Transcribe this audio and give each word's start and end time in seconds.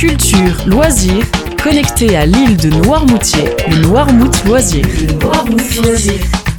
culture, 0.00 0.64
loisirs, 0.66 1.26
connecté 1.62 2.16
à 2.16 2.24
l'île 2.24 2.56
de 2.56 2.70
Noirmoutier, 2.70 3.50
le 3.68 3.82
Noirmout. 3.82 4.32
Le 4.46 5.12
Noirmout 5.12 5.82
Loisir. 5.84 6.49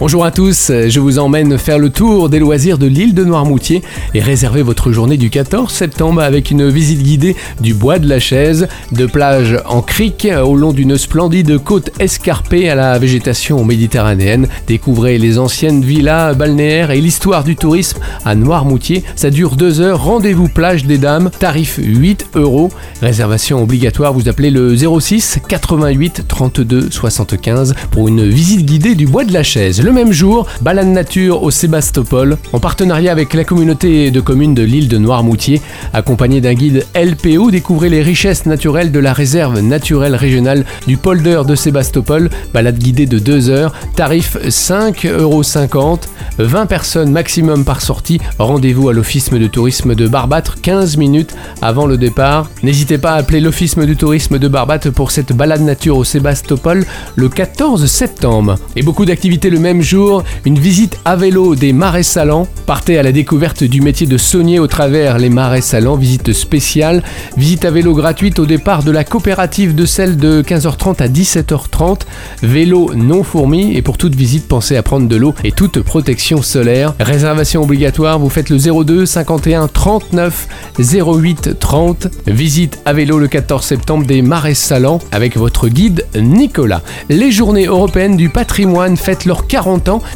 Bonjour 0.00 0.24
à 0.24 0.30
tous, 0.30 0.70
je 0.86 1.00
vous 1.00 1.18
emmène 1.18 1.58
faire 1.58 1.80
le 1.80 1.90
tour 1.90 2.28
des 2.28 2.38
loisirs 2.38 2.78
de 2.78 2.86
l'île 2.86 3.14
de 3.14 3.24
Noirmoutier 3.24 3.82
et 4.14 4.20
réserver 4.20 4.62
votre 4.62 4.92
journée 4.92 5.16
du 5.16 5.28
14 5.28 5.72
septembre 5.72 6.22
avec 6.22 6.52
une 6.52 6.68
visite 6.68 7.02
guidée 7.02 7.34
du 7.60 7.74
bois 7.74 7.98
de 7.98 8.08
la 8.08 8.20
chaise, 8.20 8.68
de 8.92 9.06
plage 9.06 9.58
en 9.66 9.82
crique 9.82 10.28
au 10.40 10.54
long 10.54 10.72
d'une 10.72 10.96
splendide 10.96 11.58
côte 11.58 11.90
escarpée 11.98 12.70
à 12.70 12.76
la 12.76 12.96
végétation 13.00 13.64
méditerranéenne. 13.64 14.46
Découvrez 14.68 15.18
les 15.18 15.36
anciennes 15.36 15.82
villas 15.82 16.36
balnéaires 16.36 16.92
et 16.92 17.00
l'histoire 17.00 17.42
du 17.42 17.56
tourisme 17.56 17.98
à 18.24 18.36
Noirmoutier. 18.36 19.02
Ça 19.16 19.30
dure 19.30 19.56
deux 19.56 19.80
heures, 19.80 20.04
rendez-vous 20.04 20.48
plage 20.48 20.84
des 20.84 20.98
dames, 20.98 21.28
tarif 21.40 21.80
8 21.82 22.28
euros. 22.36 22.70
Réservation 23.02 23.64
obligatoire, 23.64 24.12
vous 24.12 24.28
appelez 24.28 24.50
le 24.50 24.76
06 24.76 25.40
88 25.48 26.22
32 26.28 26.88
75 26.88 27.74
pour 27.90 28.06
une 28.06 28.28
visite 28.28 28.64
guidée 28.64 28.94
du 28.94 29.08
bois 29.08 29.24
de 29.24 29.32
la 29.32 29.42
chaise. 29.42 29.87
Le 29.88 29.94
même 29.94 30.12
jour, 30.12 30.46
balade 30.60 30.88
nature 30.88 31.42
au 31.42 31.50
Sébastopol, 31.50 32.36
en 32.52 32.60
partenariat 32.60 33.10
avec 33.10 33.32
la 33.32 33.42
communauté 33.42 34.10
de 34.10 34.20
communes 34.20 34.52
de 34.52 34.62
l'île 34.62 34.86
de 34.86 34.98
Noirmoutier, 34.98 35.62
accompagné 35.94 36.42
d'un 36.42 36.52
guide 36.52 36.84
LPO, 36.94 37.50
découvrez 37.50 37.88
les 37.88 38.02
richesses 38.02 38.44
naturelles 38.44 38.92
de 38.92 38.98
la 38.98 39.14
réserve 39.14 39.60
naturelle 39.60 40.14
régionale 40.14 40.66
du 40.86 40.98
polder 40.98 41.40
de 41.48 41.54
Sébastopol, 41.54 42.28
balade 42.52 42.76
guidée 42.76 43.06
de 43.06 43.18
2 43.18 43.48
heures, 43.48 43.72
tarif 43.96 44.36
5,50€, 44.44 46.00
20 46.36 46.66
personnes 46.66 47.10
maximum 47.10 47.64
par 47.64 47.80
sortie, 47.80 48.20
rendez-vous 48.38 48.90
à 48.90 48.92
l'office 48.92 49.30
de 49.30 49.46
tourisme 49.46 49.94
de 49.94 50.06
Barbâtre 50.06 50.60
15 50.60 50.98
minutes 50.98 51.34
avant 51.62 51.86
le 51.86 51.96
départ. 51.96 52.50
N'hésitez 52.62 52.98
pas 52.98 53.12
à 53.12 53.16
appeler 53.16 53.40
l'office 53.40 53.78
du 53.78 53.96
tourisme 53.96 54.38
de 54.38 54.48
Barbâtre 54.48 54.90
pour 54.90 55.12
cette 55.12 55.32
balade 55.32 55.62
nature 55.62 55.96
au 55.96 56.04
Sébastopol 56.04 56.84
le 57.16 57.28
14 57.30 57.86
septembre. 57.86 58.56
Et 58.76 58.82
beaucoup 58.82 59.06
d'activités 59.06 59.48
le 59.48 59.58
même 59.58 59.77
jour, 59.82 60.24
une 60.44 60.58
visite 60.58 60.98
à 61.04 61.16
vélo 61.16 61.54
des 61.54 61.72
marais 61.72 62.02
salants. 62.02 62.46
Partez 62.66 62.98
à 62.98 63.02
la 63.02 63.12
découverte 63.12 63.64
du 63.64 63.80
métier 63.80 64.06
de 64.06 64.16
saunier 64.16 64.58
au 64.58 64.66
travers 64.66 65.18
les 65.18 65.30
marais 65.30 65.60
salants, 65.60 65.96
visite 65.96 66.32
spéciale, 66.32 67.02
visite 67.36 67.64
à 67.64 67.70
vélo 67.70 67.94
gratuite 67.94 68.38
au 68.38 68.46
départ 68.46 68.82
de 68.82 68.90
la 68.90 69.04
coopérative 69.04 69.74
de 69.74 69.86
celle 69.86 70.16
de 70.16 70.42
15h30 70.42 71.02
à 71.02 71.08
17h30, 71.08 72.00
vélo 72.42 72.92
non 72.94 73.22
fourmi 73.22 73.76
et 73.76 73.82
pour 73.82 73.96
toute 73.96 74.14
visite 74.14 74.48
pensez 74.48 74.76
à 74.76 74.82
prendre 74.82 75.08
de 75.08 75.16
l'eau 75.16 75.34
et 75.44 75.52
toute 75.52 75.80
protection 75.80 76.42
solaire. 76.42 76.94
Réservation 77.00 77.62
obligatoire, 77.62 78.18
vous 78.18 78.30
faites 78.30 78.50
le 78.50 78.58
02 78.58 79.06
51 79.06 79.68
39 79.68 80.48
08 80.78 81.58
30. 81.58 82.08
Visite 82.26 82.78
à 82.84 82.92
vélo 82.92 83.18
le 83.18 83.28
14 83.28 83.64
septembre 83.64 84.06
des 84.06 84.22
marais 84.22 84.54
salants 84.54 85.00
avec 85.12 85.36
votre 85.36 85.68
guide 85.68 86.06
Nicolas. 86.16 86.82
Les 87.08 87.30
journées 87.30 87.66
européennes 87.66 88.16
du 88.16 88.28
patrimoine 88.28 88.96
fêtent 88.96 89.24
leur 89.24 89.46
40 89.46 89.67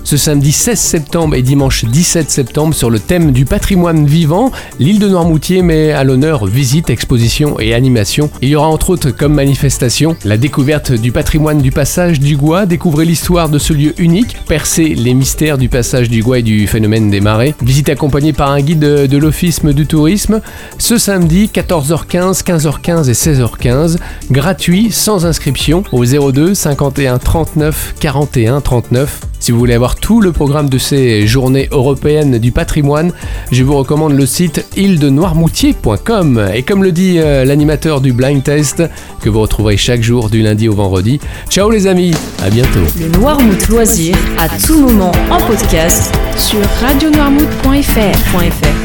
ce 0.04 0.16
samedi 0.16 0.52
16 0.52 0.78
septembre 0.78 1.34
et 1.34 1.42
dimanche 1.42 1.84
17 1.84 2.30
septembre 2.30 2.74
sur 2.74 2.90
le 2.90 2.98
thème 2.98 3.32
du 3.32 3.44
patrimoine 3.44 4.06
vivant. 4.06 4.50
L'île 4.78 4.98
de 4.98 5.08
Noirmoutier 5.08 5.62
met 5.62 5.92
à 5.92 6.04
l'honneur 6.04 6.46
visite, 6.46 6.90
exposition 6.90 7.58
et 7.60 7.74
animation. 7.74 8.30
Il 8.40 8.48
y 8.48 8.56
aura 8.56 8.68
entre 8.68 8.90
autres 8.90 9.10
comme 9.10 9.34
manifestation 9.34 10.16
la 10.24 10.36
découverte 10.36 10.92
du 10.92 11.12
patrimoine 11.12 11.60
du 11.60 11.70
passage 11.70 12.20
du 12.20 12.36
Gois, 12.36 12.66
découvrez 12.66 13.04
l'histoire 13.04 13.48
de 13.48 13.58
ce 13.58 13.72
lieu 13.72 13.94
unique, 13.98 14.36
percer 14.48 14.94
les 14.94 15.14
mystères 15.14 15.58
du 15.58 15.68
passage 15.68 16.08
du 16.08 16.22
Gois 16.22 16.38
et 16.38 16.42
du 16.42 16.66
phénomène 16.66 17.10
des 17.10 17.20
marées. 17.20 17.54
Visite 17.62 17.88
accompagnée 17.88 18.32
par 18.32 18.50
un 18.50 18.60
guide 18.60 18.80
de 18.80 19.18
l'Office 19.18 19.62
du 19.64 19.86
tourisme 19.86 20.40
ce 20.78 20.98
samedi 20.98 21.50
14h15, 21.52 22.42
15h15 22.42 23.08
et 23.08 23.12
16h15, 23.12 23.98
gratuit, 24.30 24.90
sans 24.90 25.26
inscription 25.26 25.84
au 25.92 26.04
02 26.04 26.54
51 26.54 27.18
39 27.18 27.94
41 28.00 28.60
39. 28.60 29.20
Si 29.42 29.50
vous 29.50 29.58
voulez 29.58 29.74
avoir 29.74 29.96
tout 29.96 30.20
le 30.20 30.30
programme 30.30 30.68
de 30.68 30.78
ces 30.78 31.26
journées 31.26 31.68
européennes 31.72 32.38
du 32.38 32.52
patrimoine, 32.52 33.10
je 33.50 33.64
vous 33.64 33.76
recommande 33.76 34.12
le 34.12 34.24
site 34.24 34.64
île-de-noirmoutier.com. 34.76 36.50
Et 36.54 36.62
comme 36.62 36.84
le 36.84 36.92
dit 36.92 37.18
euh, 37.18 37.44
l'animateur 37.44 38.00
du 38.00 38.12
Blind 38.12 38.44
Test, 38.44 38.84
que 39.20 39.28
vous 39.28 39.40
retrouverez 39.40 39.76
chaque 39.76 40.02
jour 40.02 40.30
du 40.30 40.42
lundi 40.42 40.68
au 40.68 40.74
vendredi. 40.74 41.18
Ciao 41.50 41.70
les 41.70 41.88
amis, 41.88 42.14
à 42.40 42.50
bientôt. 42.50 42.86
Le 43.00 43.08
Noirmout 43.18 43.68
Loisir, 43.68 44.16
à 44.38 44.48
tout 44.48 44.80
moment 44.80 45.10
en 45.28 45.38
podcast 45.38 46.14
sur 46.36 46.60
radionoirmout.fr. 46.80 48.81